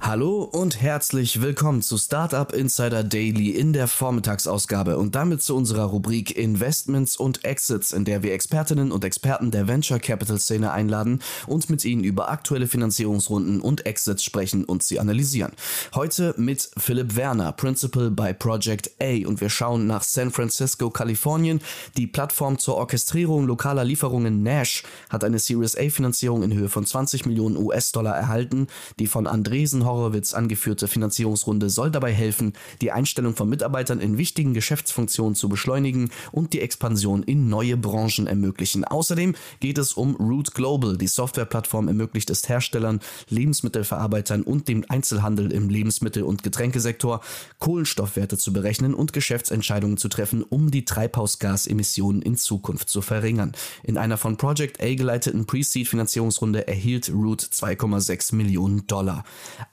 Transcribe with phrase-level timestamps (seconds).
[0.00, 5.84] Hallo und herzlich willkommen zu Startup Insider Daily in der Vormittagsausgabe und damit zu unserer
[5.84, 11.20] Rubrik Investments und Exits, in der wir Expertinnen und Experten der Venture Capital Szene einladen
[11.46, 15.52] und mit ihnen über aktuelle Finanzierungsrunden und Exits sprechen und sie analysieren.
[15.94, 21.60] Heute mit Philipp Werner, Principal bei Project A und wir schauen nach San Francisco, Kalifornien.
[21.96, 26.86] Die Plattform zur Orchestrierung lokaler Lieferungen Nash hat eine Series A Finanzierung in Höhe von
[26.86, 28.68] 20 Millionen US-Dollar erhalten,
[29.00, 34.54] die von Andresen Horowitz angeführte Finanzierungsrunde soll dabei helfen, die Einstellung von Mitarbeitern in wichtigen
[34.54, 38.84] Geschäftsfunktionen zu beschleunigen und die Expansion in neue Branchen ermöglichen.
[38.84, 40.96] Außerdem geht es um Root Global.
[40.96, 47.20] Die Softwareplattform ermöglicht es Herstellern, Lebensmittelverarbeitern und dem Einzelhandel im Lebensmittel- und Getränkesektor,
[47.58, 53.52] Kohlenstoffwerte zu berechnen und Geschäftsentscheidungen zu treffen, um die Treibhausgasemissionen in Zukunft zu verringern.
[53.82, 59.24] In einer von Project A geleiteten Pre-Seed-Finanzierungsrunde erhielt Root 2,6 Millionen Dollar.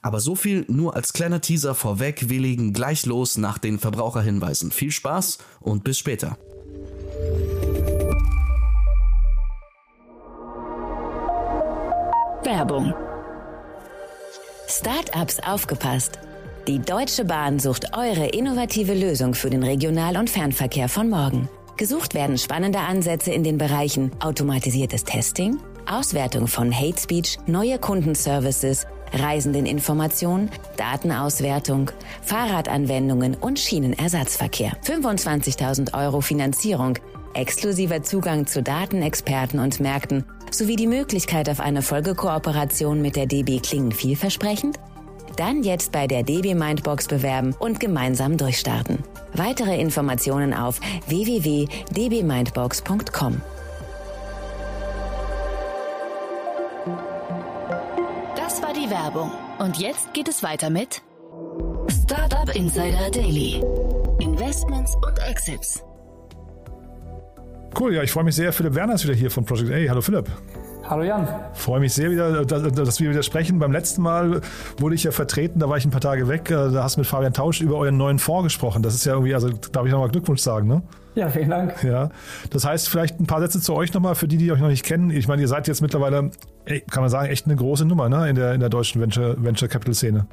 [0.06, 2.28] Aber so viel nur als kleiner Teaser vorweg.
[2.28, 4.70] Wir legen gleich los nach den Verbraucherhinweisen.
[4.70, 6.38] Viel Spaß und bis später.
[12.44, 12.94] Werbung.
[14.68, 16.20] Startups aufgepasst.
[16.68, 21.48] Die Deutsche Bahn sucht eure innovative Lösung für den Regional- und Fernverkehr von morgen.
[21.76, 28.86] Gesucht werden spannende Ansätze in den Bereichen automatisiertes Testing, Auswertung von Hate Speech, neue Kundenservices,
[29.12, 31.90] Reisendeninformation, Datenauswertung,
[32.22, 34.72] Fahrradanwendungen und Schienenersatzverkehr.
[34.84, 36.98] 25.000 Euro Finanzierung,
[37.34, 43.58] exklusiver Zugang zu Datenexperten und Märkten sowie die Möglichkeit auf eine Folgekooperation mit der DB
[43.60, 44.78] klingen vielversprechend?
[45.36, 49.04] Dann jetzt bei der DB Mindbox bewerben und gemeinsam durchstarten.
[49.34, 53.42] Weitere Informationen auf www.dbmindbox.com.
[59.06, 59.30] Werbung.
[59.60, 61.00] Und jetzt geht es weiter mit
[62.02, 63.62] Startup Insider Daily.
[64.18, 65.84] Investments und Exits.
[67.78, 68.52] Cool, ja, ich freue mich sehr.
[68.52, 69.90] Philipp Werner ist wieder hier von Project A.
[69.90, 70.28] Hallo Philipp.
[70.88, 71.26] Hallo Jan.
[71.52, 73.58] Freue mich sehr wieder, dass wir wieder sprechen.
[73.58, 74.40] Beim letzten Mal
[74.78, 76.48] wurde ich ja vertreten, da war ich ein paar Tage weg.
[76.48, 78.82] Äh, da hast du mit Fabian Tausch über euren neuen Fonds gesprochen.
[78.82, 80.82] Das ist ja irgendwie, also darf ich nochmal Glückwunsch sagen, ne?
[81.16, 81.82] Ja, vielen Dank.
[81.82, 82.10] Ja,
[82.50, 84.84] das heißt vielleicht ein paar Sätze zu euch nochmal, für die, die euch noch nicht
[84.84, 85.10] kennen.
[85.10, 86.30] Ich meine, ihr seid jetzt mittlerweile,
[86.90, 88.28] kann man sagen, echt eine große Nummer ne?
[88.28, 90.26] in, der, in der deutschen Venture, Venture Capital Szene.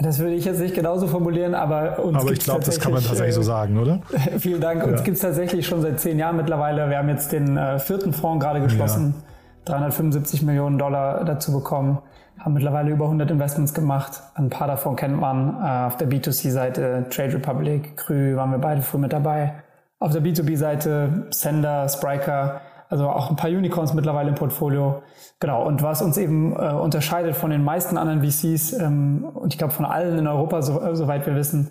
[0.00, 3.02] Das würde ich jetzt nicht genauso formulieren, aber uns Aber ich glaube, das kann man
[3.02, 4.00] tatsächlich so sagen, oder?
[4.38, 4.82] vielen Dank.
[4.84, 5.04] Uns ja.
[5.04, 6.88] gibt es tatsächlich schon seit zehn Jahren mittlerweile.
[6.88, 9.14] Wir haben jetzt den äh, vierten Fonds gerade geschlossen.
[9.18, 9.29] Ja
[9.64, 11.98] 375 Millionen Dollar dazu bekommen,
[12.38, 14.22] haben mittlerweile über 100 Investments gemacht.
[14.34, 18.82] Ein paar davon kennt man äh, auf der B2C-Seite Trade Republic, Krü waren wir beide
[18.82, 19.54] früh mit dabei.
[19.98, 25.02] Auf der B2B-Seite Sender, Spriker, also auch ein paar Unicorns mittlerweile im Portfolio.
[25.38, 29.58] Genau, und was uns eben äh, unterscheidet von den meisten anderen VCs ähm, und ich
[29.58, 31.70] glaube von allen in Europa, so, äh, soweit wir wissen,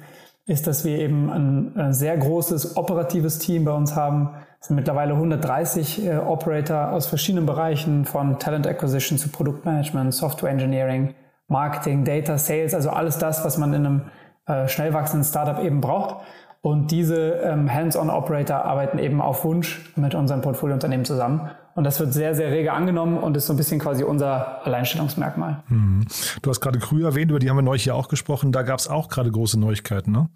[0.50, 4.76] ist, dass wir eben ein, ein sehr großes operatives Team bei uns haben, es sind
[4.76, 11.16] mittlerweile 130 äh, Operator aus verschiedenen Bereichen von Talent Acquisition zu Produktmanagement, Software Engineering,
[11.48, 14.02] Marketing, Data, Sales, also alles das, was man in einem
[14.48, 16.26] äh, schnell wachsenden Startup eben braucht.
[16.62, 21.50] Und diese ähm, Hands-on-Operator arbeiten eben auf Wunsch mit unseren Portfoliounternehmen zusammen.
[21.80, 25.64] Und das wird sehr, sehr rege angenommen und ist so ein bisschen quasi unser Alleinstellungsmerkmal.
[25.70, 26.06] Mhm.
[26.42, 28.52] Du hast gerade Krü erwähnt, über die haben wir neulich hier auch gesprochen.
[28.52, 30.28] Da gab es auch gerade große Neuigkeiten, ne?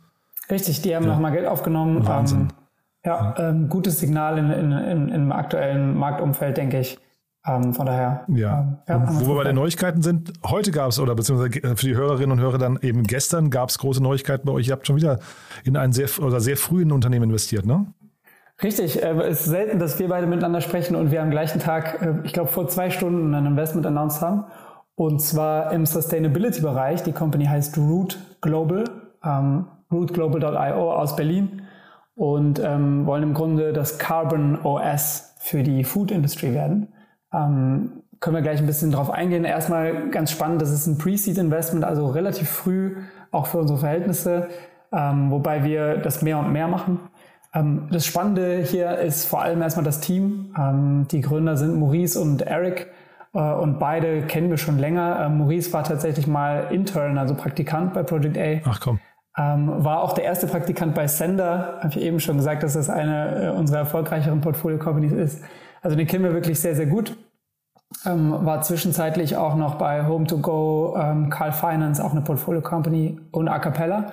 [0.49, 1.11] Richtig, die haben ja.
[1.11, 2.07] nochmal Geld aufgenommen.
[2.07, 2.39] Wahnsinn.
[2.39, 2.47] Ähm,
[3.03, 6.97] ja, ähm, gutes Signal in, in, in, im aktuellen Marktumfeld, denke ich.
[7.45, 8.23] Ähm, von daher.
[8.29, 8.79] Ja.
[8.87, 11.95] Ähm, ja wo wir bei den Neuigkeiten sind, heute gab es, oder beziehungsweise für die
[11.95, 14.69] Hörerinnen und Hörer dann eben gestern gab es große Neuigkeiten bei euch.
[14.69, 15.19] Ihr habt schon wieder
[15.65, 17.87] in ein sehr oder sehr frühen Unternehmen investiert, ne?
[18.63, 22.01] Richtig, äh, es ist selten, dass wir beide miteinander sprechen und wir am gleichen Tag,
[22.01, 24.45] äh, ich glaube vor zwei Stunden ein Investment announced haben.
[24.95, 27.03] Und zwar im Sustainability-Bereich.
[27.03, 28.85] Die Company heißt Root Global,
[29.23, 31.63] ähm, rootglobal.io aus Berlin
[32.15, 36.93] und ähm, wollen im Grunde das Carbon OS für die Food Industry werden.
[37.33, 39.43] Ähm, können wir gleich ein bisschen drauf eingehen.
[39.43, 42.97] Erstmal ganz spannend, das ist ein Pre-Seed Investment, also relativ früh,
[43.31, 44.47] auch für unsere Verhältnisse,
[44.93, 46.99] ähm, wobei wir das mehr und mehr machen.
[47.53, 50.53] Ähm, das Spannende hier ist vor allem erstmal das Team.
[50.57, 52.91] Ähm, die Gründer sind Maurice und Eric
[53.33, 55.19] äh, und beide kennen wir schon länger.
[55.19, 58.69] Äh, Maurice war tatsächlich mal Intern, also Praktikant bei Project A.
[58.69, 58.99] Ach komm.
[59.35, 61.79] Ähm, war auch der erste Praktikant bei Sender.
[61.79, 65.43] Habe ich eben schon gesagt, dass das eine äh, unserer erfolgreicheren Portfolio-Companies ist.
[65.81, 67.17] Also den kennen wir wirklich sehr, sehr gut.
[68.05, 74.11] Ähm, war zwischenzeitlich auch noch bei Home2Go, ähm, Carl Finance, auch eine Portfolio-Company und Acapella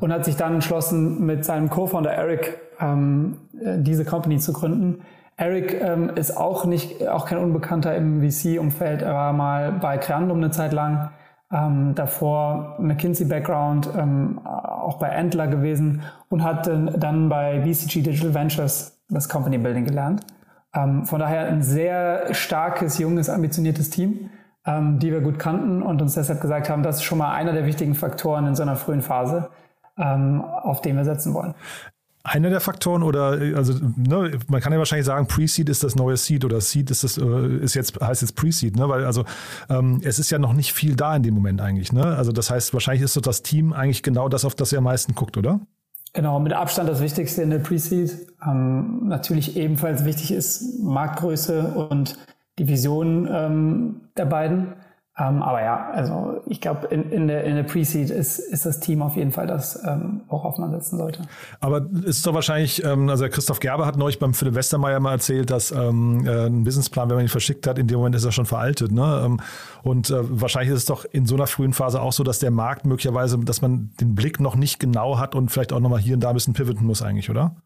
[0.00, 5.02] und hat sich dann entschlossen, mit seinem Co-Founder Eric ähm, äh, diese Company zu gründen.
[5.36, 9.02] Eric ähm, ist auch nicht, auch kein Unbekannter im VC-Umfeld.
[9.02, 11.10] Er war mal bei Creandum eine Zeit lang,
[11.52, 19.00] ähm, davor McKinsey-Background, ähm, auch bei Antler gewesen und hat dann bei BCG Digital Ventures
[19.08, 20.22] das Company Building gelernt.
[20.74, 24.30] Ähm, von daher ein sehr starkes, junges, ambitioniertes Team,
[24.66, 27.52] ähm, die wir gut kannten und uns deshalb gesagt haben, das ist schon mal einer
[27.52, 29.48] der wichtigen Faktoren in so einer frühen Phase,
[30.00, 31.54] ähm, auf den wir setzen wollen.
[32.22, 36.18] Einer der Faktoren oder also ne, man kann ja wahrscheinlich sagen, Pre-Seed ist das neue
[36.18, 38.88] Seed oder Seed ist das äh, ist jetzt heißt jetzt Pre-Seed, ne?
[38.90, 39.24] Weil also
[39.70, 42.04] ähm, es ist ja noch nicht viel da in dem Moment eigentlich, ne?
[42.04, 44.84] Also das heißt, wahrscheinlich ist so das Team eigentlich genau das, auf das ihr am
[44.84, 45.60] meisten guckt, oder?
[46.12, 48.34] Genau, mit Abstand das Wichtigste in der Pre-Seed.
[48.46, 52.18] Ähm, natürlich ebenfalls wichtig ist Marktgröße und
[52.58, 54.74] die Vision ähm, der beiden.
[55.20, 58.80] Ähm, aber ja, also ich glaube, in, in, der, in der Pre-Seed ist, ist das
[58.80, 61.22] Team auf jeden Fall das, ähm, worauf man setzen sollte.
[61.60, 65.50] Aber ist doch wahrscheinlich, ähm, also Christoph Gerber hat neulich beim Philipp Westermeier mal erzählt,
[65.50, 68.32] dass ähm, äh, ein Businessplan, wenn man ihn verschickt hat, in dem Moment ist er
[68.32, 68.92] schon veraltet.
[68.92, 69.22] Ne?
[69.26, 69.40] Ähm,
[69.82, 72.50] und äh, wahrscheinlich ist es doch in so einer frühen Phase auch so, dass der
[72.50, 76.14] Markt möglicherweise, dass man den Blick noch nicht genau hat und vielleicht auch nochmal hier
[76.14, 77.56] und da ein bisschen pivoten muss eigentlich, oder?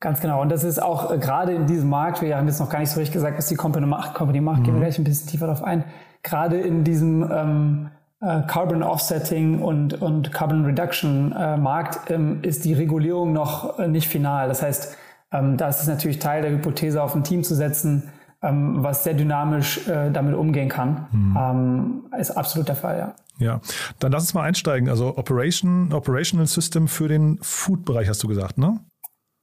[0.00, 0.42] Ganz genau.
[0.42, 2.90] Und das ist auch äh, gerade in diesem Markt, wir haben jetzt noch gar nicht
[2.90, 4.64] so richtig gesagt, was die Company macht, Company macht, mhm.
[4.64, 5.84] gehen wir gleich ein bisschen tiefer darauf ein
[6.24, 7.90] gerade in diesem ähm,
[8.20, 13.86] äh, Carbon Offsetting und, und Carbon Reduction äh, Markt ähm, ist die Regulierung noch äh,
[13.86, 14.48] nicht final.
[14.48, 14.96] Das heißt,
[15.30, 18.10] ähm, da ist es natürlich Teil der Hypothese, auf ein Team zu setzen,
[18.42, 21.06] ähm, was sehr dynamisch äh, damit umgehen kann.
[21.12, 21.36] Mhm.
[21.38, 23.14] Ähm, ist absolut der Fall, ja.
[23.38, 23.60] Ja,
[23.98, 24.88] dann lass uns mal einsteigen.
[24.88, 28.78] Also Operation, Operational System für den Food-Bereich hast du gesagt, ne?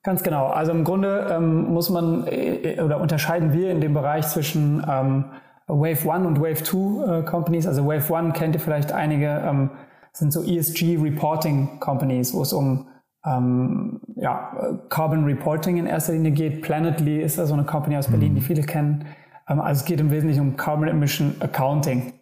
[0.03, 0.47] Ganz genau.
[0.47, 4.83] Also im Grunde ähm, muss man äh, äh, oder unterscheiden wir in dem Bereich zwischen
[4.89, 5.25] ähm,
[5.67, 7.67] Wave 1 und Wave 2 äh, Companies.
[7.67, 9.69] Also Wave 1 kennt ihr vielleicht einige, ähm,
[10.13, 12.87] sind so ESG Reporting Companies, wo es um
[13.25, 16.61] ähm, ja, Carbon Reporting in erster Linie geht.
[16.61, 18.45] Planetly ist da so eine Company aus Berlin, die mhm.
[18.45, 19.05] viele kennen.
[19.47, 22.13] Ähm, also es geht im Wesentlichen um Carbon Emission Accounting.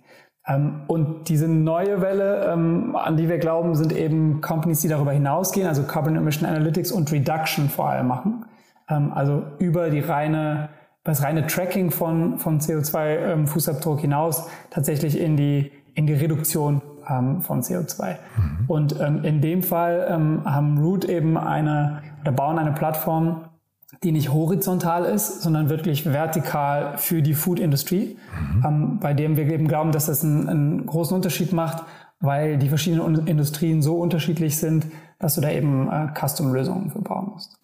[0.48, 5.12] Ähm, und diese neue Welle, ähm, an die wir glauben, sind eben Companies, die darüber
[5.12, 8.46] hinausgehen, also Carbon Emission Analytics und Reduction vor allem machen.
[8.90, 10.70] Ähm, also über die reine
[11.10, 17.42] das reine Tracking von, von CO2-Fußabdruck ähm, hinaus tatsächlich in die, in die Reduktion ähm,
[17.42, 18.12] von CO2.
[18.12, 18.66] Mhm.
[18.68, 23.46] Und ähm, in dem Fall ähm, haben Root eben eine oder bauen eine Plattform,
[24.04, 28.66] die nicht horizontal ist, sondern wirklich vertikal für die Food-Industrie, mhm.
[28.66, 31.84] ähm, bei dem wir eben glauben, dass das einen, einen großen Unterschied macht,
[32.20, 34.86] weil die verschiedenen Industrien so unterschiedlich sind,
[35.18, 37.58] dass du da eben äh, Custom-Lösungen für bauen musst.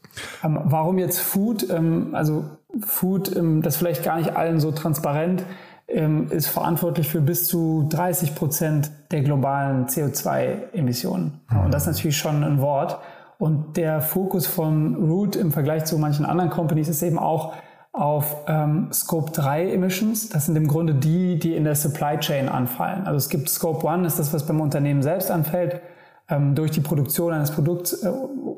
[0.43, 1.69] Ähm, warum jetzt Food?
[2.13, 2.45] Also
[2.81, 5.43] Food, ähm, das vielleicht gar nicht allen so transparent,
[5.87, 11.41] ähm, ist verantwortlich für bis zu 30 Prozent der globalen CO2-Emissionen.
[11.63, 12.97] Und das ist natürlich schon ein Wort.
[13.37, 17.53] Und der Fokus von Root im Vergleich zu manchen anderen Companies ist eben auch
[17.91, 20.29] auf ähm, Scope 3 Emissions.
[20.29, 23.05] Das sind im Grunde die, die in der Supply Chain anfallen.
[23.05, 25.81] Also es gibt Scope 1, ist das, was beim Unternehmen selbst anfällt
[26.29, 28.11] ähm, durch die Produktion eines Produkts äh,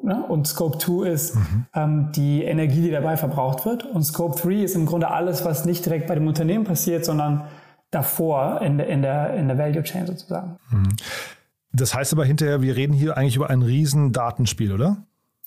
[0.07, 0.23] ne?
[0.23, 1.65] und Scope 2 ist mhm.
[1.75, 5.65] ähm, die Energie, die dabei verbraucht wird und Scope 3 ist im Grunde alles, was
[5.65, 7.43] nicht direkt bei dem Unternehmen passiert, sondern
[7.91, 10.57] davor in der, in der, in der Value Chain sozusagen.
[10.71, 10.95] Mhm.
[11.71, 14.97] Das heißt aber hinterher, wir reden hier eigentlich über ein riesen Datenspiel, oder?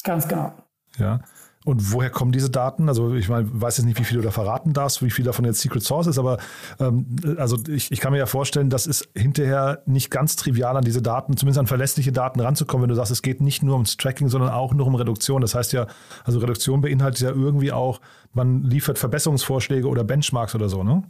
[0.04, 0.52] Ganz genau.
[0.98, 1.20] Ja.
[1.66, 2.88] Und woher kommen diese Daten?
[2.88, 5.44] Also ich meine, weiß jetzt nicht, wie viel du da verraten darfst, wie viel davon
[5.44, 6.38] jetzt Secret Source ist, aber
[6.78, 10.84] ähm, also ich, ich kann mir ja vorstellen, dass es hinterher nicht ganz trivial an
[10.84, 13.98] diese Daten, zumindest an verlässliche Daten ranzukommen, wenn du sagst, es geht nicht nur ums
[13.98, 15.42] Tracking, sondern auch nur um Reduktion.
[15.42, 15.86] Das heißt ja,
[16.24, 18.00] also Reduktion beinhaltet ja irgendwie auch,
[18.32, 21.02] man liefert Verbesserungsvorschläge oder Benchmarks oder so, ne?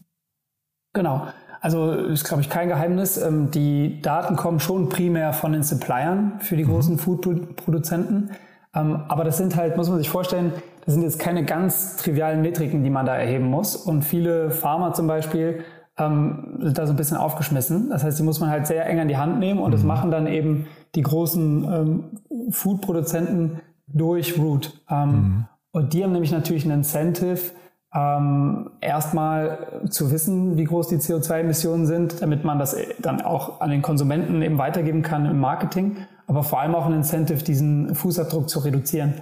[0.93, 1.29] Genau.
[1.61, 3.19] Also ist, glaube ich, kein Geheimnis.
[3.19, 6.71] Ähm, die Daten kommen schon primär von den Suppliern für die mhm.
[6.71, 8.31] großen Food-Produzenten.
[8.75, 10.53] Ähm, aber das sind halt, muss man sich vorstellen,
[10.85, 13.77] das sind jetzt keine ganz trivialen Metriken, die man da erheben muss.
[13.77, 15.65] Und viele Pharma zum Beispiel
[15.99, 17.91] ähm, sind da so ein bisschen aufgeschmissen.
[17.91, 19.73] Das heißt, die muss man halt sehr eng an die Hand nehmen und mhm.
[19.73, 22.05] das machen dann eben die großen ähm,
[22.51, 24.81] Food-Produzenten durch Root.
[24.89, 25.45] Ähm, mhm.
[25.73, 27.53] Und die haben nämlich natürlich ein Incentive,
[27.95, 33.71] ähm, erstmal zu wissen, wie groß die CO2-Emissionen sind, damit man das dann auch an
[33.71, 35.97] den Konsumenten eben weitergeben kann im Marketing
[36.31, 39.15] aber vor allem auch ein Incentive, diesen Fußabdruck zu reduzieren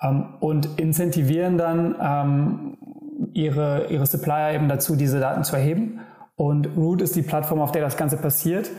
[0.00, 2.78] ähm, und incentivieren dann ähm,
[3.32, 5.98] ihre, ihre Supplier eben dazu, diese Daten zu erheben.
[6.36, 8.70] Und Root ist die Plattform, auf der das Ganze passiert.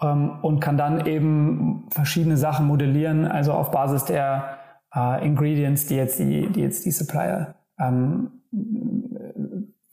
[0.00, 4.58] ähm, und kann dann eben verschiedene Sachen modellieren, also auf Basis der
[4.94, 8.43] äh, Ingredients, die jetzt die, die jetzt die Supplier ähm,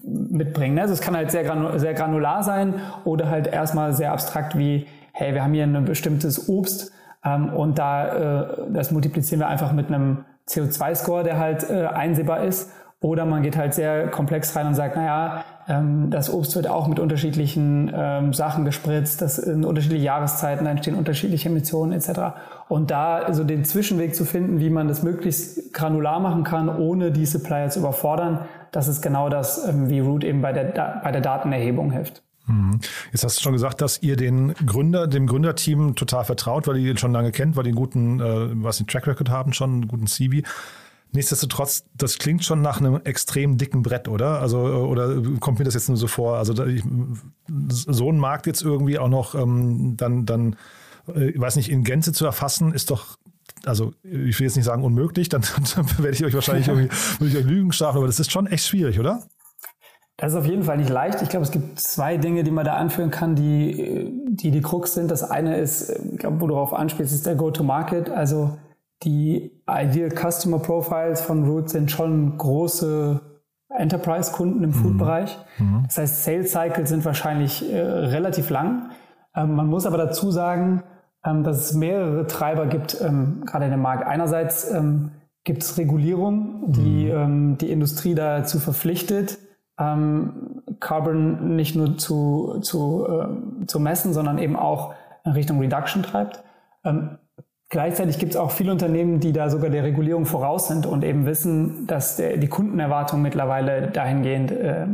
[0.03, 0.79] mitbringen.
[0.79, 4.87] Also es kann halt sehr, granu sehr granular sein oder halt erstmal sehr abstrakt wie,
[5.13, 6.91] hey, wir haben hier ein bestimmtes Obst
[7.23, 12.43] ähm, und da äh, das multiplizieren wir einfach mit einem CO2-Score, der halt äh, einsehbar
[12.43, 12.71] ist.
[13.01, 16.87] Oder man geht halt sehr komplex rein und sagt, naja, ähm, das Obst wird auch
[16.87, 22.35] mit unterschiedlichen ähm, Sachen gespritzt, das in unterschiedliche Jahreszeiten entstehen unterschiedliche Emissionen etc.
[22.67, 27.11] Und da so den Zwischenweg zu finden, wie man das möglichst granular machen kann, ohne
[27.11, 31.11] die Supplier zu überfordern, das ist genau das, ähm, wie Root eben bei der, bei
[31.11, 32.21] der Datenerhebung hilft.
[32.45, 32.79] Mhm.
[33.11, 36.91] Jetzt hast du schon gesagt, dass ihr den Gründer, dem Gründerteam total vertraut, weil ihr
[36.91, 39.71] ihn schon lange kennt, weil die einen guten, äh, was den Track Record haben, schon
[39.71, 40.43] einen guten CV.
[41.13, 44.39] Nichtsdestotrotz, das klingt schon nach einem extrem dicken Brett, oder?
[44.39, 46.37] Also, oder kommt mir das jetzt nur so vor?
[46.37, 46.83] Also, ich,
[47.67, 50.55] so einen Markt jetzt irgendwie auch noch ähm, dann, dann,
[51.13, 53.17] äh, ich weiß nicht, in Gänze zu erfassen, ist doch
[53.65, 55.41] also ich will jetzt nicht sagen unmöglich, dann,
[55.75, 56.89] dann werde ich euch wahrscheinlich irgendwie
[57.25, 59.23] ich euch Lügen strafen, aber das ist schon echt schwierig, oder?
[60.17, 61.21] Das ist auf jeden Fall nicht leicht.
[61.23, 64.93] Ich glaube, es gibt zwei Dinge, die man da anführen kann, die die, die Krux
[64.93, 65.09] sind.
[65.09, 68.11] Das eine ist, ich glaube, wo du darauf anspielst, ist der Go-to-Market.
[68.11, 68.57] Also
[69.03, 73.19] die Ideal Customer Profiles von Root sind schon große
[73.69, 74.73] Enterprise-Kunden im mhm.
[74.73, 75.37] Food-Bereich.
[75.57, 75.83] Mhm.
[75.87, 78.91] Das heißt, Sales Cycles sind wahrscheinlich äh, relativ lang.
[79.35, 80.83] Ähm, man muss aber dazu sagen,
[81.25, 84.05] ähm, dass es mehrere Treiber gibt, ähm, gerade in dem Markt.
[84.05, 85.11] Einerseits ähm,
[85.43, 87.11] gibt es Regulierung, die mhm.
[87.11, 89.39] Ähm, die Industrie dazu verpflichtet,
[89.79, 94.93] ähm, Carbon nicht nur zu, zu, äh, zu messen, sondern eben auch
[95.23, 96.43] in Richtung Reduction treibt.
[97.71, 101.25] Gleichzeitig gibt es auch viele Unternehmen, die da sogar der Regulierung voraus sind und eben
[101.25, 104.87] wissen, dass der, die Kundenerwartung mittlerweile dahingehend äh,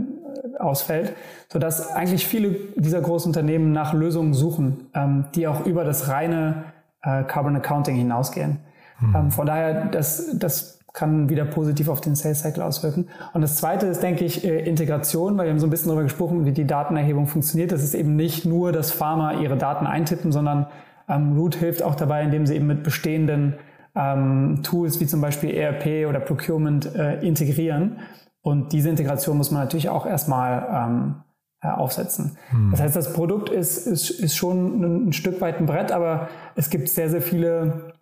[0.60, 1.16] ausfällt,
[1.52, 6.66] sodass eigentlich viele dieser großen Unternehmen nach Lösungen suchen, ähm, die auch über das reine
[7.02, 8.60] äh, Carbon Accounting hinausgehen.
[9.00, 9.16] Mhm.
[9.16, 13.08] Ähm, von daher, das, das kann wieder positiv auf den Sales Cycle auswirken.
[13.34, 16.04] Und das zweite ist, denke ich, äh, Integration, weil wir haben so ein bisschen darüber
[16.04, 17.72] gesprochen, wie die Datenerhebung funktioniert.
[17.72, 20.68] Das ist eben nicht nur, dass Pharma ihre Daten eintippen, sondern
[21.08, 23.56] ähm, Root hilft auch dabei, indem sie eben mit bestehenden
[23.96, 28.00] ähm, Tools wie zum Beispiel ERP oder Procurement äh, integrieren.
[28.42, 31.16] Und diese Integration muss man natürlich auch erstmal ähm,
[31.62, 32.38] äh, aufsetzen.
[32.50, 32.72] Hm.
[32.72, 36.30] Das heißt, das Produkt ist, ist, ist schon ein, ein Stück weit ein Brett, aber
[36.56, 37.94] es gibt sehr, sehr viele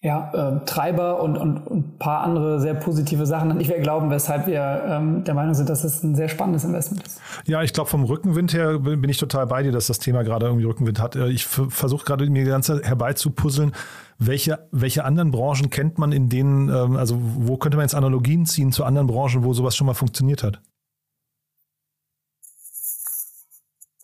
[0.00, 3.80] ja, äh, Treiber und, und, und ein paar andere sehr positive Sachen an die wir
[3.80, 7.20] glauben, weshalb wir ähm, der Meinung sind, dass es ein sehr spannendes Investment ist.
[7.46, 10.46] Ja, ich glaube, vom Rückenwind her bin ich total bei dir, dass das Thema gerade
[10.46, 11.16] irgendwie Rückenwind hat.
[11.16, 13.72] Äh, ich versuche gerade mir ganz herbeizupuzzeln,
[14.18, 18.46] welche, welche anderen Branchen kennt man, in denen, ähm, also wo könnte man jetzt Analogien
[18.46, 20.60] ziehen zu anderen Branchen, wo sowas schon mal funktioniert hat?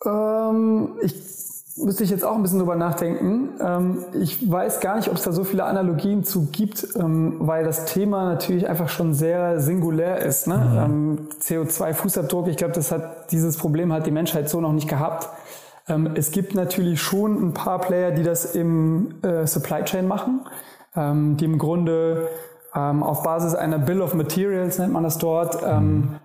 [0.05, 1.34] Ähm, ich
[1.77, 3.51] müsste ich jetzt auch ein bisschen drüber nachdenken.
[3.61, 7.65] Ähm, ich weiß gar nicht, ob es da so viele Analogien zu gibt, ähm, weil
[7.65, 10.47] das Thema natürlich einfach schon sehr singulär ist.
[10.47, 10.57] Ne?
[10.57, 10.79] Mhm.
[10.79, 15.29] Ähm, CO2-Fußabdruck, ich glaube, das hat dieses Problem hat die Menschheit so noch nicht gehabt.
[16.15, 20.47] Es gibt natürlich schon ein paar Player, die das im äh, Supply Chain machen,
[20.97, 22.29] die im Grunde
[22.73, 26.21] auf Basis einer Bill of Materials nennt man das dort, mhm.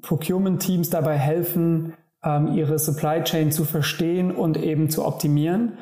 [0.00, 1.92] Procurement-Teams dabei helfen,
[2.24, 5.78] ähm, ihre Supply Chain zu verstehen und eben zu optimieren.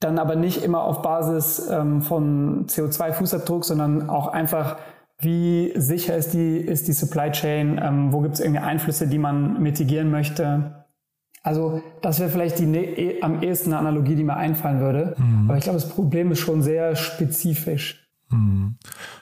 [0.00, 4.76] Dann aber nicht immer auf Basis ähm, von CO2-Fußabdruck, sondern auch einfach,
[5.18, 9.18] wie sicher ist die, ist die Supply Chain, ähm, wo gibt es irgendwie Einflüsse, die
[9.18, 10.84] man mitigieren möchte.
[11.42, 15.14] Also das wäre vielleicht die ne am ehesten eine Analogie, die mir einfallen würde.
[15.16, 15.48] Mhm.
[15.48, 18.05] Aber ich glaube, das Problem ist schon sehr spezifisch.
[18.30, 18.76] Mhm.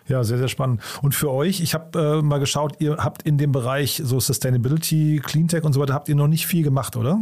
[0.08, 0.80] Ja, sehr, sehr spannend.
[1.02, 5.20] Und für euch, ich habe äh, mal geschaut, ihr habt in dem Bereich so Sustainability,
[5.24, 7.20] Cleantech und so weiter, habt ihr noch nicht viel gemacht, oder?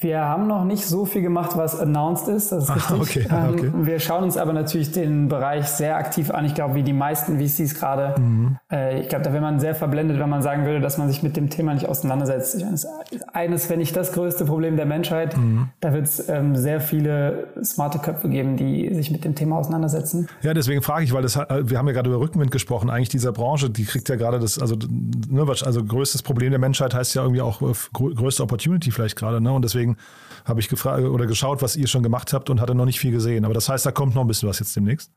[0.00, 2.52] Wir haben noch nicht so viel gemacht, was announced ist.
[2.52, 3.26] Das ist ah, richtig.
[3.26, 3.66] Okay, okay.
[3.66, 6.44] Ähm, wir schauen uns aber natürlich den Bereich sehr aktiv an.
[6.44, 8.14] Ich glaube, wie die meisten VCs gerade.
[8.20, 8.58] Mhm.
[8.70, 11.24] Äh, ich glaube, da wäre man sehr verblendet, wenn man sagen würde, dass man sich
[11.24, 12.64] mit dem Thema nicht auseinandersetzt.
[13.32, 15.36] Eines, wenn nicht das größte Problem der Menschheit.
[15.36, 15.70] Mhm.
[15.80, 20.28] Da wird es ähm, sehr viele smarte Köpfe geben, die sich mit dem Thema auseinandersetzen.
[20.42, 22.88] Ja, deswegen frage ich, weil das, wir haben ja gerade über Rückenwind gesprochen.
[22.88, 24.76] Eigentlich dieser Branche, die kriegt ja gerade das, also,
[25.28, 29.40] ne, also größtes Problem der Menschheit heißt ja irgendwie auch äh, größte Opportunity vielleicht gerade.
[29.40, 29.50] Ne?
[29.50, 29.96] Und deswegen deswegen
[30.44, 33.12] habe ich gefragt oder geschaut, was ihr schon gemacht habt und hatte noch nicht viel
[33.12, 33.44] gesehen.
[33.44, 35.12] Aber das heißt, da kommt noch ein bisschen was jetzt demnächst.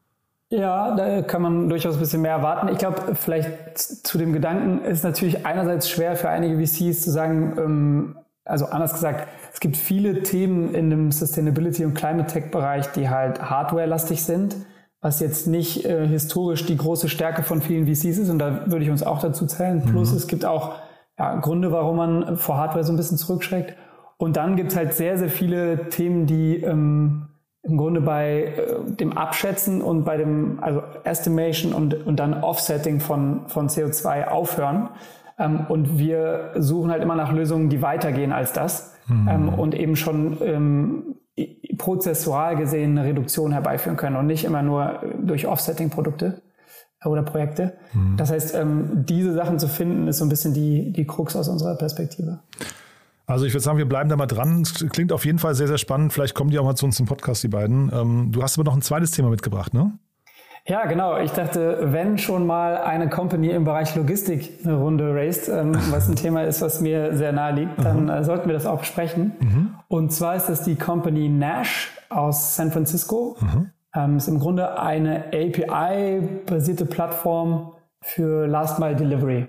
[0.49, 2.67] Ja, da kann man durchaus ein bisschen mehr erwarten.
[2.67, 7.53] Ich glaube, vielleicht zu dem Gedanken ist natürlich einerseits schwer für einige VCs zu sagen,
[7.57, 13.41] ähm, also anders gesagt, es gibt viele Themen in dem Sustainability- und Climate-Tech-Bereich, die halt
[13.41, 14.57] hardware-lastig sind,
[14.99, 18.29] was jetzt nicht äh, historisch die große Stärke von vielen VCs ist.
[18.29, 19.85] Und da würde ich uns auch dazu zählen.
[19.85, 20.17] Plus mhm.
[20.17, 20.75] es gibt auch
[21.17, 23.75] ja, Gründe, warum man vor Hardware so ein bisschen zurückschreckt.
[24.21, 27.23] Und dann gibt es halt sehr, sehr viele Themen, die ähm,
[27.63, 32.99] im Grunde bei äh, dem Abschätzen und bei dem, also Estimation und, und dann Offsetting
[32.99, 34.89] von, von CO2 aufhören.
[35.39, 39.27] Ähm, und wir suchen halt immer nach Lösungen, die weitergehen als das mhm.
[39.27, 41.15] ähm, und eben schon ähm,
[41.79, 46.43] prozessual gesehen eine Reduktion herbeiführen können und nicht immer nur durch Offsetting-Produkte
[47.03, 47.73] oder Projekte.
[47.93, 48.17] Mhm.
[48.17, 51.47] Das heißt, ähm, diese Sachen zu finden, ist so ein bisschen die, die Krux aus
[51.49, 52.41] unserer Perspektive.
[53.31, 54.61] Also ich würde sagen, wir bleiben da mal dran.
[54.61, 56.13] Es klingt auf jeden Fall sehr, sehr spannend.
[56.13, 57.91] Vielleicht kommen die auch mal zu uns im Podcast, die beiden.
[57.93, 59.97] Ähm, du hast aber noch ein zweites Thema mitgebracht, ne?
[60.67, 61.17] Ja, genau.
[61.17, 66.07] Ich dachte, wenn schon mal eine Company im Bereich Logistik eine Runde raced, ähm, was
[66.07, 69.33] ein Thema ist, was mir sehr nahe liegt, dann äh, sollten wir das auch besprechen.
[69.39, 69.75] Mhm.
[69.87, 73.37] Und zwar ist das die Company Nash aus San Francisco.
[73.39, 73.71] Mhm.
[73.95, 77.71] Ähm, ist im Grunde eine API-basierte Plattform
[78.01, 79.47] für Last Mile Delivery.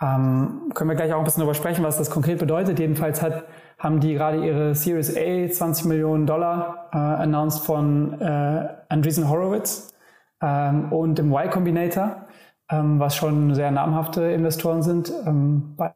[0.00, 2.78] Ähm, können wir gleich auch ein bisschen darüber sprechen, was das konkret bedeutet.
[2.78, 3.44] Jedenfalls hat,
[3.78, 9.92] haben die gerade ihre Series A 20 Millionen Dollar äh, announced von äh, Andreessen Horowitz
[10.40, 12.26] ähm, und dem Y Combinator,
[12.70, 15.12] ähm, was schon sehr namhafte Investoren sind.
[15.26, 15.90] Ähm, bei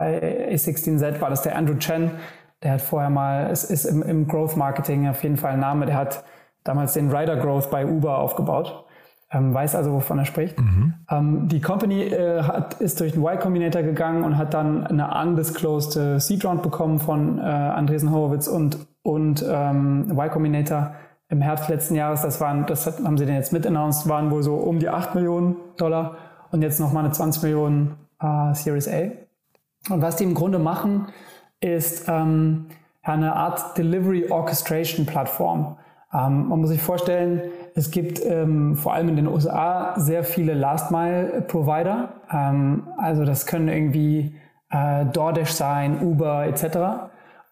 [0.53, 2.11] A16Z war das der Andrew Chen,
[2.63, 5.87] der hat vorher mal, es ist im, im Growth Marketing auf jeden Fall ein Name,
[5.87, 6.25] der hat
[6.65, 8.85] damals den Rider Growth bei Uber aufgebaut.
[9.33, 10.61] Ähm, weiß also, wovon er spricht.
[10.61, 10.95] Mhm.
[11.11, 15.09] Ähm, die Company äh, hat, ist durch den Y Combinator gegangen und hat dann eine
[15.23, 20.95] undisclosed äh, Seed Round bekommen von äh, Andresen Horowitz und, und ähm, Y Combinator
[21.31, 22.21] im Herbst letzten Jahres.
[22.21, 24.91] Das waren, das hat, haben sie denn jetzt mit announced, waren wohl so um die
[24.91, 26.17] 8 Millionen Dollar
[26.51, 29.12] und jetzt nochmal eine 20 Millionen äh, Series A.
[29.89, 31.07] Und was die im Grunde machen,
[31.61, 32.67] ist ähm,
[33.03, 35.79] eine Art Delivery Orchestration Plattform.
[36.12, 37.41] Ähm, man muss sich vorstellen,
[37.75, 42.12] es gibt ähm, vor allem in den USA sehr viele Last-Mile-Provider.
[42.31, 44.35] Ähm, also das können irgendwie
[44.71, 46.64] äh, DoorDash sein, Uber etc.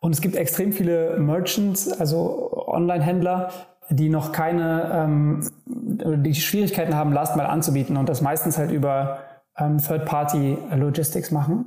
[0.01, 3.51] Und es gibt extrem viele Merchants, also Online-Händler,
[3.91, 9.19] die noch keine, ähm, die Schwierigkeiten haben, Last-Mile anzubieten und das meistens halt über
[9.59, 11.67] ähm, Third-Party-Logistics machen.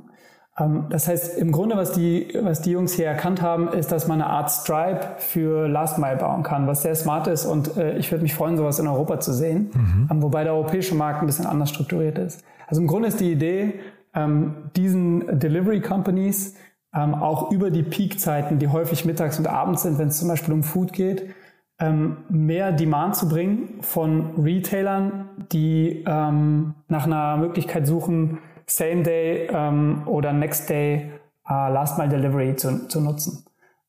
[0.58, 4.06] Ähm, das heißt, im Grunde, was die, was die Jungs hier erkannt haben, ist, dass
[4.06, 7.96] man eine Art Stripe für Last Mile bauen kann, was sehr smart ist und äh,
[7.98, 10.08] ich würde mich freuen, sowas in Europa zu sehen, mhm.
[10.10, 12.44] ähm, wobei der europäische Markt ein bisschen anders strukturiert ist.
[12.66, 13.80] Also im Grunde ist die Idee,
[14.14, 16.54] ähm, diesen Delivery Companies
[16.94, 20.54] ähm, auch über die Peak-Zeiten, die häufig mittags und abends sind, wenn es zum Beispiel
[20.54, 21.34] um Food geht,
[21.80, 29.48] ähm, mehr Demand zu bringen von Retailern, die ähm, nach einer Möglichkeit suchen, Same Day
[29.52, 31.10] ähm, oder Next Day
[31.48, 33.44] äh, Last Mile Delivery zu, zu nutzen.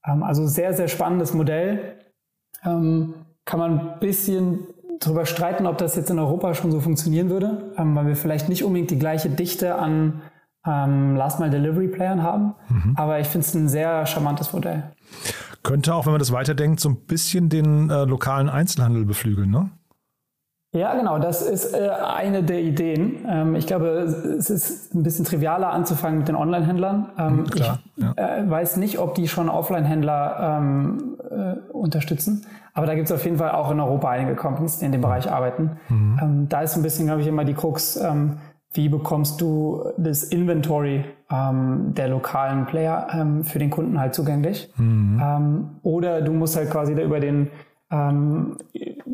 [0.05, 1.99] Ähm, also sehr, sehr spannendes Modell.
[2.63, 3.13] Ähm,
[3.45, 4.67] kann man ein bisschen
[4.99, 8.49] darüber streiten, ob das jetzt in Europa schon so funktionieren würde, ähm, weil wir vielleicht
[8.49, 10.21] nicht unbedingt die gleiche Dichte an
[10.65, 12.55] ähm, Last Mile Delivery Playern haben.
[12.69, 12.93] Mhm.
[12.95, 14.83] Aber ich finde es ein sehr charmantes Modell.
[15.63, 19.69] Könnte auch, wenn man das weiterdenkt, so ein bisschen den äh, lokalen Einzelhandel beflügeln, ne?
[20.75, 23.25] Ja, genau, das ist äh, eine der Ideen.
[23.27, 27.11] Ähm, ich glaube, es ist ein bisschen trivialer anzufangen mit den Online-Händlern.
[27.17, 28.13] Ähm, mhm, ich ja.
[28.17, 33.23] äh, weiß nicht, ob die schon Offline-Händler ähm, äh, unterstützen, aber da gibt es auf
[33.23, 35.77] jeden Fall auch in Europa einige Companies, die in dem Bereich arbeiten.
[35.87, 36.19] Mhm.
[36.21, 38.39] Ähm, da ist ein bisschen, glaube ich, immer die Krux, ähm,
[38.73, 44.69] wie bekommst du das Inventory ähm, der lokalen Player für den Kunden halt zugänglich?
[44.75, 45.77] Mhm.
[45.81, 47.47] oder du musst halt quasi da über den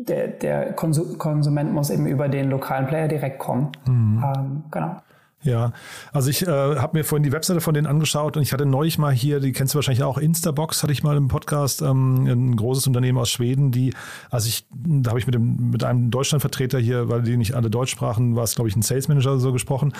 [0.08, 3.72] der, der Konsument muss eben über den lokalen Player direkt kommen.
[3.86, 4.24] Mhm.
[4.24, 4.96] Ähm, genau.
[5.44, 5.72] Ja,
[6.12, 8.98] also ich äh, habe mir vorhin die Webseite von denen angeschaut und ich hatte neulich
[8.98, 12.54] mal hier, die kennst du wahrscheinlich auch, Instabox hatte ich mal im Podcast, ähm, ein
[12.54, 13.92] großes Unternehmen aus Schweden, die,
[14.30, 17.70] also ich, da habe ich mit, dem, mit einem Deutschlandvertreter hier, weil die nicht alle
[17.70, 19.92] Deutsch sprachen, war es glaube ich ein Sales Manager oder so gesprochen.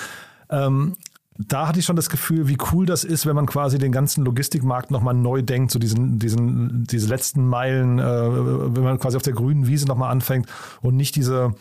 [0.48, 0.94] Ähm,
[1.38, 4.24] da hatte ich schon das Gefühl, wie cool das ist, wenn man quasi den ganzen
[4.24, 9.22] Logistikmarkt nochmal neu denkt, so diesen, diesen, diese letzten Meilen, äh, wenn man quasi auf
[9.22, 10.46] der grünen Wiese nochmal anfängt
[10.82, 11.54] und nicht diese,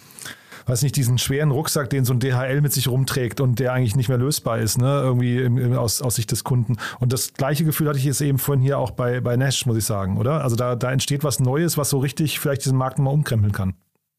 [0.65, 3.95] weiß nicht, diesen schweren Rucksack, den so ein DHL mit sich rumträgt und der eigentlich
[3.95, 6.75] nicht mehr lösbar ist, ne, irgendwie im, im, aus, aus Sicht des Kunden.
[6.99, 9.77] Und das gleiche Gefühl hatte ich jetzt eben vorhin hier auch bei, bei Nash, muss
[9.77, 10.43] ich sagen, oder?
[10.43, 13.75] Also da, da entsteht was Neues, was so richtig vielleicht diesen Markt nochmal umkrempeln kann.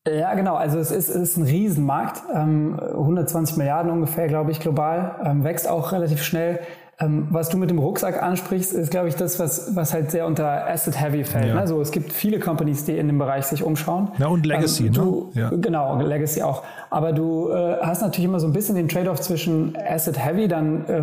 [0.08, 0.56] Ja, genau.
[0.56, 5.44] Also es ist, es ist ein Riesenmarkt, ähm, 120 Milliarden ungefähr, glaube ich, global, ähm,
[5.44, 6.58] wächst auch relativ schnell.
[6.98, 10.26] Ähm, was du mit dem Rucksack ansprichst, ist, glaube ich, das, was, was halt sehr
[10.26, 11.46] unter Asset-Heavy fällt.
[11.46, 11.54] Ja.
[11.54, 11.60] Ne?
[11.60, 14.10] Also es gibt viele Companies, die in dem Bereich sich umschauen.
[14.18, 15.40] Ja, und Legacy, ähm, du, ne?
[15.40, 15.50] Ja.
[15.50, 16.64] Genau, Legacy auch.
[16.90, 21.02] Aber du äh, hast natürlich immer so ein bisschen den Trade-off zwischen Asset-Heavy, dann äh,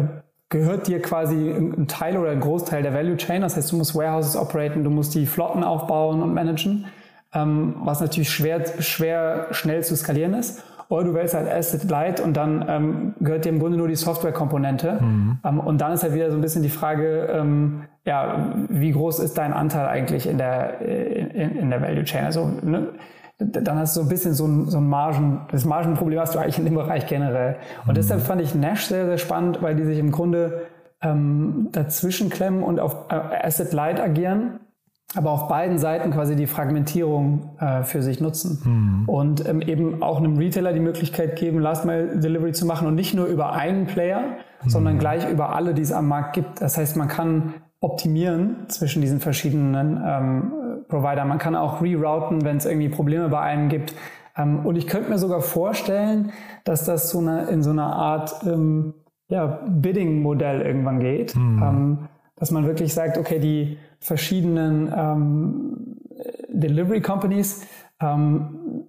[0.49, 3.41] gehört dir quasi ein Teil oder ein Großteil der Value Chain.
[3.43, 6.85] Das heißt, du musst Warehouses operaten, du musst die Flotten aufbauen und managen
[7.33, 10.63] ähm, was natürlich schwer, schwer schnell zu skalieren ist.
[10.89, 13.95] oder du wählst halt Asset Light und dann ähm, gehört dir im Grunde nur die
[13.95, 14.99] Softwarekomponente.
[15.01, 15.39] Mhm.
[15.43, 19.19] Ähm, und dann ist halt wieder so ein bisschen die Frage, ähm, ja, wie groß
[19.19, 22.25] ist dein Anteil eigentlich in der, in, in der Value Chain?
[22.25, 22.87] Also, ne?
[23.39, 26.39] dann hast du so ein bisschen so ein, so ein Margen, das Margenproblem hast du
[26.39, 27.55] eigentlich in dem Bereich generell.
[27.83, 27.95] Und mhm.
[27.95, 30.63] deshalb fand ich Nash sehr, sehr spannend, weil die sich im Grunde
[31.01, 34.59] ähm, dazwischen klemmen und auf äh, Asset Light agieren,
[35.15, 39.09] aber auf beiden Seiten quasi die Fragmentierung äh, für sich nutzen mhm.
[39.09, 42.95] und ähm, eben auch einem Retailer die Möglichkeit geben, Last Mile Delivery zu machen und
[42.95, 44.21] nicht nur über einen Player,
[44.63, 44.69] mhm.
[44.69, 46.61] sondern gleich über alle, die es am Markt gibt.
[46.61, 50.51] Das heißt, man kann optimieren zwischen diesen verschiedenen ähm,
[50.89, 51.25] Provider.
[51.25, 53.95] Man kann auch rerouten, wenn es irgendwie Probleme bei einem gibt.
[54.37, 56.31] Ähm, und ich könnte mir sogar vorstellen,
[56.65, 58.93] dass das so eine, in so einer Art ähm,
[59.27, 61.35] ja, Bidding-Modell irgendwann geht.
[61.35, 61.63] Mhm.
[61.63, 61.97] Ähm,
[62.35, 65.97] dass man wirklich sagt, okay, die verschiedenen ähm,
[66.49, 67.61] Delivery Companies
[68.01, 68.85] ähm,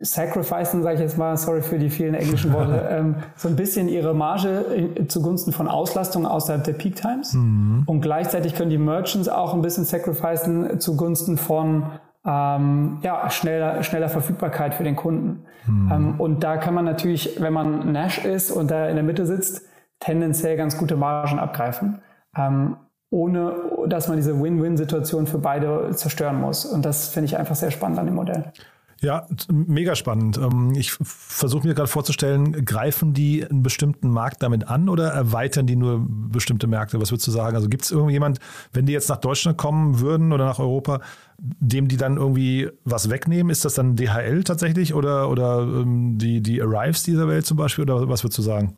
[0.00, 3.88] sacrificen, sage ich jetzt mal, sorry für die vielen englischen Worte, ähm, so ein bisschen
[3.88, 7.34] ihre Marge zugunsten von Auslastung außerhalb der Peak Times.
[7.34, 7.82] Mhm.
[7.86, 11.86] Und gleichzeitig können die Merchants auch ein bisschen sacrificen zugunsten von
[12.24, 15.44] ähm, ja, schneller, schneller Verfügbarkeit für den Kunden.
[15.66, 15.92] Mhm.
[15.92, 19.26] Ähm, und da kann man natürlich, wenn man Nash ist und da in der Mitte
[19.26, 19.62] sitzt,
[20.00, 22.00] tendenziell ganz gute Margen abgreifen.
[22.36, 22.76] Ähm,
[23.10, 23.54] ohne
[23.88, 26.64] dass man diese Win-Win-Situation für beide zerstören muss.
[26.64, 28.52] Und das finde ich einfach sehr spannend an dem Modell.
[29.02, 30.36] Ja, mega spannend.
[30.36, 35.66] Ähm, ich versuche mir gerade vorzustellen, greifen die einen bestimmten Markt damit an oder erweitern
[35.66, 37.00] die nur bestimmte Märkte?
[37.00, 37.56] Was würdest du sagen?
[37.56, 38.40] Also gibt es irgendjemand,
[38.74, 41.00] wenn die jetzt nach Deutschland kommen würden oder nach Europa,
[41.38, 43.50] dem die dann irgendwie was wegnehmen?
[43.50, 47.84] Ist das dann DHL tatsächlich oder, oder ähm, die, die Arrives dieser Welt zum Beispiel
[47.84, 48.76] oder was würdest du sagen?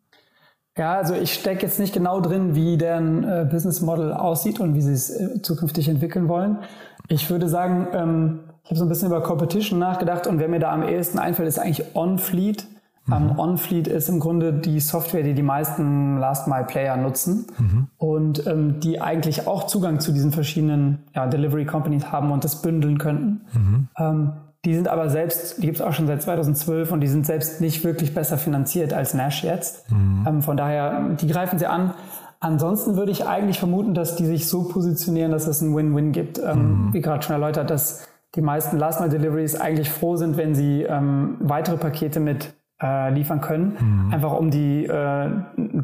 [0.76, 4.74] Ja, also ich stecke jetzt nicht genau drin, wie deren äh, Business Model aussieht und
[4.74, 6.58] wie sie es äh, zukünftig entwickeln wollen.
[7.08, 10.60] Ich würde sagen, ähm, ich habe so ein bisschen über Competition nachgedacht und wer mir
[10.60, 12.66] da am ehesten einfällt, ist eigentlich OnFleet.
[13.04, 13.12] Mhm.
[13.12, 17.88] Um, OnFleet ist im Grunde die Software, die die meisten Last-Mile-Player nutzen mhm.
[17.98, 22.62] und ähm, die eigentlich auch Zugang zu diesen verschiedenen ja, Delivery Companies haben und das
[22.62, 23.40] bündeln könnten.
[23.52, 23.88] Mhm.
[23.98, 24.32] Ähm,
[24.64, 27.60] die sind aber selbst, die gibt es auch schon seit 2012 und die sind selbst
[27.60, 29.90] nicht wirklich besser finanziert als Nash jetzt.
[29.90, 30.24] Mhm.
[30.26, 31.94] Ähm, von daher, die greifen sie an.
[32.38, 36.38] Ansonsten würde ich eigentlich vermuten, dass die sich so positionieren, dass es ein Win-Win gibt.
[36.38, 36.92] Ähm, mhm.
[36.92, 41.76] Wie gerade schon erläutert, dass die meisten Last-Mile-Deliveries eigentlich froh sind, wenn sie ähm, weitere
[41.76, 44.12] Pakete mit äh, liefern können, mhm.
[44.12, 45.30] einfach um die äh,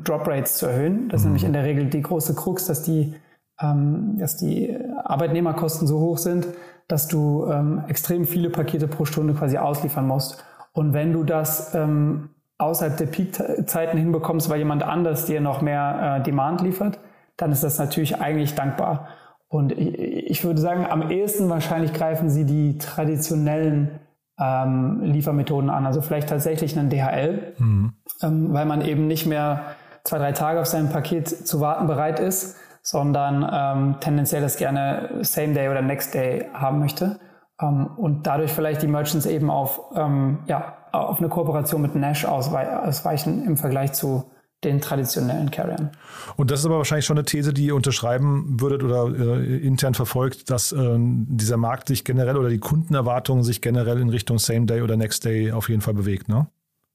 [0.04, 1.08] Drop-Rates zu erhöhen.
[1.08, 1.32] Das ist mhm.
[1.32, 3.14] nämlich in der Regel die große Krux, dass die,
[3.60, 6.48] ähm, dass die Arbeitnehmerkosten so hoch sind,
[6.88, 10.44] dass du ähm, extrem viele Pakete pro Stunde quasi ausliefern musst.
[10.72, 16.18] Und wenn du das ähm, außerhalb der Peak-Zeiten hinbekommst, weil jemand anders dir noch mehr
[16.18, 16.98] äh, Demand liefert,
[17.36, 19.08] dann ist das natürlich eigentlich dankbar.
[19.48, 24.00] Und ich würde sagen, am ehesten wahrscheinlich greifen sie die traditionellen
[24.38, 25.86] ähm, Liefermethoden an.
[25.86, 27.92] Also vielleicht tatsächlich einen DHL, mhm.
[28.22, 32.20] ähm, weil man eben nicht mehr zwei, drei Tage auf sein Paket zu warten bereit
[32.20, 32.56] ist,
[32.90, 37.20] sondern ähm, tendenziell das gerne Same Day oder Next Day haben möchte.
[37.60, 42.24] Ähm, und dadurch vielleicht die Merchants eben auf, ähm, ja, auf eine Kooperation mit Nash
[42.24, 44.30] ausweichen im Vergleich zu
[44.64, 45.90] den traditionellen Carriern.
[46.36, 49.92] Und das ist aber wahrscheinlich schon eine These, die ihr unterschreiben würdet oder äh, intern
[49.92, 54.64] verfolgt, dass äh, dieser Markt sich generell oder die Kundenerwartungen sich generell in Richtung Same
[54.64, 56.48] Day oder Next Day auf jeden Fall bewegt, ne?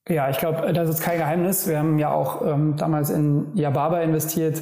[0.09, 1.67] Ja, ich glaube, das ist kein Geheimnis.
[1.67, 4.61] Wir haben ja auch ähm, damals in Yababa investiert,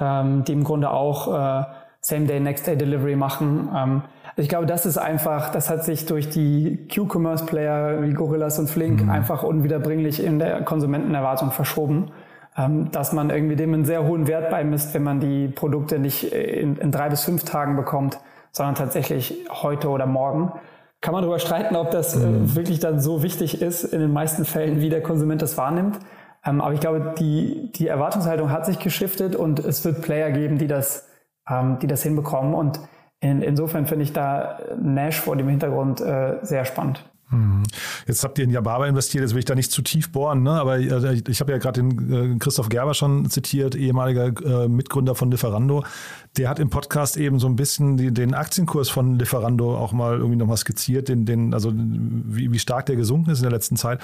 [0.00, 1.64] ähm, die im Grunde auch äh,
[2.00, 3.68] Same Day, Next Day Delivery machen.
[3.76, 4.02] Ähm,
[4.36, 9.02] ich glaube, das ist einfach, das hat sich durch die Q-Commerce-Player wie Gorillas und Flink
[9.02, 9.10] mhm.
[9.10, 12.10] einfach unwiederbringlich in der Konsumentenerwartung verschoben.
[12.56, 16.32] Ähm, dass man irgendwie dem einen sehr hohen Wert beimisst, wenn man die Produkte nicht
[16.32, 18.18] in, in drei bis fünf Tagen bekommt,
[18.50, 20.52] sondern tatsächlich heute oder morgen.
[21.00, 22.56] Kann man darüber streiten, ob das äh, mhm.
[22.56, 26.00] wirklich dann so wichtig ist, in den meisten Fällen, wie der Konsument das wahrnimmt.
[26.44, 30.58] Ähm, aber ich glaube, die, die Erwartungshaltung hat sich geschiftet und es wird Player geben,
[30.58, 31.08] die das,
[31.48, 32.54] ähm, die das hinbekommen.
[32.54, 32.80] Und
[33.20, 37.04] in, insofern finde ich da Nash vor dem Hintergrund äh, sehr spannend.
[37.30, 37.62] Mhm.
[38.06, 40.50] Jetzt habt ihr in Yababa investiert, jetzt will ich da nicht zu tief bohren, ne?
[40.52, 45.14] aber äh, ich habe ja gerade den äh, Christoph Gerber schon zitiert, ehemaliger äh, Mitgründer
[45.14, 45.84] von Lieferando.
[46.36, 50.36] Der hat im Podcast eben so ein bisschen den Aktienkurs von Lieferando auch mal irgendwie
[50.36, 54.00] nochmal skizziert, den, den, also wie, wie stark der gesunken ist in der letzten Zeit.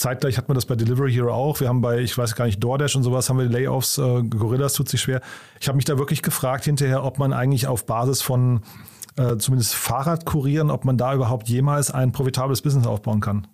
[0.00, 1.60] Zeitgleich hat man das bei Delivery Hero auch.
[1.60, 4.72] Wir haben bei, ich weiß gar nicht, DoorDash und sowas, haben wir Layoffs, äh, Gorillas
[4.72, 5.20] tut sich schwer.
[5.60, 8.62] Ich habe mich da wirklich gefragt hinterher, ob man eigentlich auf Basis von
[9.18, 13.46] äh, zumindest Fahrradkurieren, ob man da überhaupt jemals ein profitables Business aufbauen kann.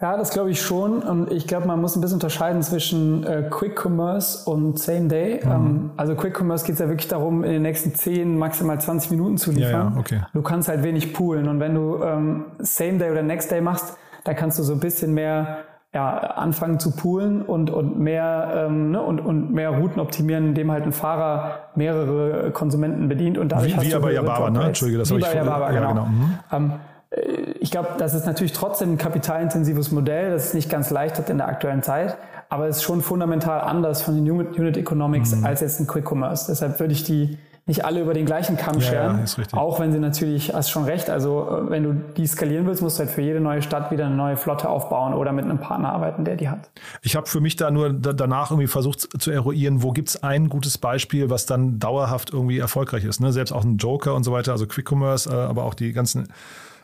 [0.00, 1.02] Ja, das glaube ich schon.
[1.02, 5.44] Und ich glaube, man muss ein bisschen unterscheiden zwischen äh, Quick Commerce und Same Day.
[5.44, 5.50] Mhm.
[5.50, 9.10] Ähm, also Quick Commerce geht es ja wirklich darum, in den nächsten 10, maximal 20
[9.10, 9.72] Minuten zu liefern.
[9.72, 10.20] Ja, ja, okay.
[10.32, 11.48] Du kannst halt wenig poolen.
[11.48, 13.96] Und wenn du ähm, Same Day oder Next Day machst,
[14.28, 15.60] da kannst du so ein bisschen mehr
[15.94, 20.70] ja, anfangen zu poolen und, und mehr ähm, ne, und, und mehr Routen optimieren, indem
[20.70, 24.64] halt ein Fahrer mehrere Konsumenten bedient und dadurch wie, hast wie du bei Yababa, ne?
[24.64, 25.80] Entschuldige, das wie bei Yababa, genau.
[25.80, 26.04] Ja, genau.
[26.04, 26.38] Mhm.
[26.52, 26.72] Ähm,
[27.10, 27.20] äh,
[27.58, 31.30] ich glaube, das ist natürlich trotzdem ein kapitalintensives Modell, das ist nicht ganz leicht hat
[31.30, 32.18] in der aktuellen Zeit,
[32.50, 35.46] aber es ist schon fundamental anders von den Unit Economics mhm.
[35.46, 36.48] als jetzt ein Quick Commerce.
[36.48, 37.38] Deshalb würde ich die
[37.68, 39.24] nicht alle über den gleichen Kamm scheren.
[39.24, 42.82] Ja, auch wenn sie natürlich, hast schon recht, also äh, wenn du die skalieren willst,
[42.82, 45.58] musst du halt für jede neue Stadt wieder eine neue Flotte aufbauen oder mit einem
[45.58, 46.70] Partner arbeiten, der die hat.
[47.02, 50.48] Ich habe für mich da nur danach irgendwie versucht zu eruieren, wo gibt es ein
[50.48, 53.20] gutes Beispiel, was dann dauerhaft irgendwie erfolgreich ist.
[53.20, 53.32] Ne?
[53.32, 56.28] Selbst auch ein Joker und so weiter, also Quick Commerce, äh, aber auch die ganzen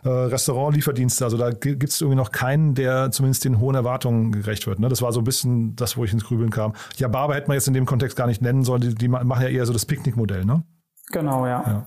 [0.05, 1.25] äh, Restaurant-Lieferdienste.
[1.25, 4.79] Also da gibt es irgendwie noch keinen, der zumindest den hohen Erwartungen gerecht wird.
[4.79, 4.89] Ne?
[4.89, 6.75] Das war so ein bisschen das, wo ich ins Grübeln kam.
[6.97, 8.83] Ja, Barber hätte man jetzt in dem Kontext gar nicht nennen sollen.
[8.83, 10.63] Die, die machen ja eher so das Picknick-Modell, ne?
[11.09, 11.65] Genau, ja.
[11.67, 11.87] ja.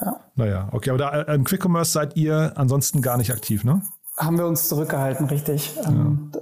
[0.00, 0.20] ja.
[0.34, 3.82] Naja, okay, aber da, äh, im Quick Commerce seid ihr ansonsten gar nicht aktiv, ne?
[4.16, 5.76] Haben wir uns zurückgehalten, richtig.
[5.76, 5.88] Ja.
[5.88, 6.32] Ähm,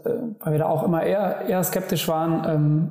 [0.41, 2.45] weil wir da auch immer eher, eher skeptisch waren.
[2.49, 2.91] Ähm,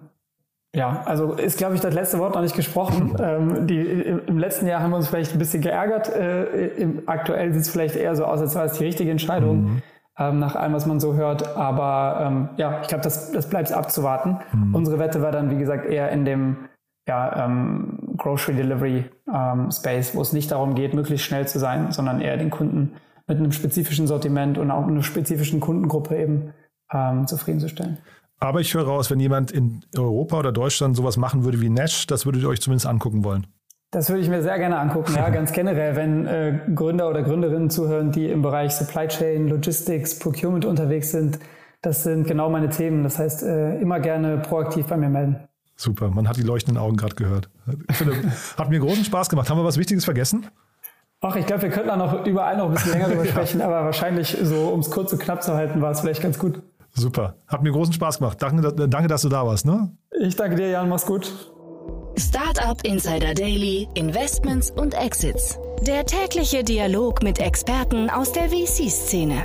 [0.76, 3.15] ja, also ist, glaube ich, das letzte Wort noch nicht gesprochen.
[3.20, 6.13] ähm, die, Im letzten Jahr haben wir uns vielleicht ein bisschen geärgert.
[6.13, 9.63] Äh, im, aktuell sieht es vielleicht eher so aus, als war es die richtige Entscheidung,
[9.63, 9.82] mhm.
[10.20, 11.56] ähm, nach allem, was man so hört.
[11.56, 14.39] Aber ähm, ja, ich glaube, das, das bleibt abzuwarten.
[14.52, 14.76] Mhm.
[14.76, 16.58] Unsere Wette war dann, wie gesagt, eher in dem
[17.08, 21.91] ja, ähm, Grocery Delivery ähm, Space, wo es nicht darum geht, möglichst schnell zu sein,
[21.91, 22.94] sondern eher den Kunden
[23.28, 26.54] mit einem spezifischen Sortiment und auch einer spezifischen Kundengruppe eben
[26.91, 28.00] ähm, zufriedenzustellen.
[28.39, 32.06] Aber ich höre raus, wenn jemand in Europa oder Deutschland sowas machen würde wie Nash,
[32.08, 33.48] das würdet ihr euch zumindest angucken wollen.
[33.91, 37.70] Das würde ich mir sehr gerne angucken, ja, ganz generell, wenn äh, Gründer oder Gründerinnen
[37.70, 41.39] zuhören, die im Bereich Supply Chain, Logistics, Procurement unterwegs sind.
[41.82, 43.04] Das sind genau meine Themen.
[43.04, 45.48] Das heißt, äh, immer gerne proaktiv bei mir melden.
[45.76, 47.50] Super, man hat die leuchtenden Augen gerade gehört.
[47.92, 48.16] Finde,
[48.58, 49.50] hat mir großen Spaß gemacht.
[49.50, 50.48] Haben wir was Wichtiges vergessen?
[51.22, 53.84] Ach, ich glaube, wir könnten da noch überall noch ein bisschen länger drüber sprechen, aber
[53.84, 56.62] wahrscheinlich so, um es kurz und knapp zu halten, war es vielleicht ganz gut.
[56.94, 58.42] Super, hat mir großen Spaß gemacht.
[58.42, 59.66] Danke, danke, dass du da warst.
[59.66, 59.92] Ne?
[60.22, 61.34] Ich danke dir, Jan, mach's gut.
[62.18, 65.60] Startup Insider Daily, Investments und Exits.
[65.82, 69.44] Der tägliche Dialog mit Experten aus der VC-Szene.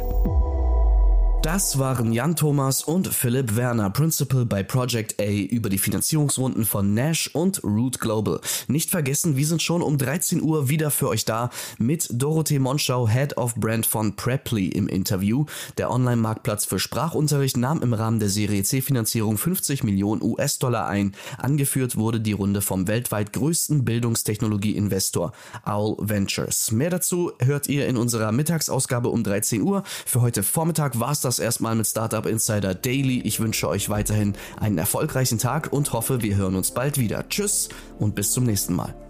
[1.43, 6.93] Das waren Jan Thomas und Philipp Werner, Principal bei Project A, über die Finanzierungsrunden von
[6.93, 8.43] Nash und Root Global.
[8.69, 11.49] Nicht vergessen, wir sind schon um 13 Uhr wieder für euch da
[11.79, 15.47] mit Dorothee Monschau, Head of Brand von Preply im Interview.
[15.79, 21.15] Der Online-Marktplatz für Sprachunterricht nahm im Rahmen der Serie C-Finanzierung 50 Millionen US-Dollar ein.
[21.39, 25.33] Angeführt wurde die Runde vom weltweit größten Bildungstechnologie-Investor
[25.65, 26.71] Owl Ventures.
[26.71, 29.85] Mehr dazu hört ihr in unserer Mittagsausgabe um 13 Uhr.
[30.05, 33.21] Für heute Vormittag war es das das erstmal mit Startup Insider Daily.
[33.21, 37.29] Ich wünsche euch weiterhin einen erfolgreichen Tag und hoffe, wir hören uns bald wieder.
[37.29, 37.69] Tschüss
[38.01, 39.10] und bis zum nächsten Mal.